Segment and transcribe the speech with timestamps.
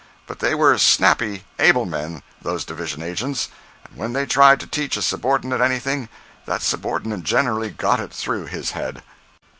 [0.25, 3.49] But they were snappy, able men, those division agents,
[3.87, 6.09] and when they tried to teach a subordinate anything,
[6.47, 9.03] that subordinate generally "got it through his head."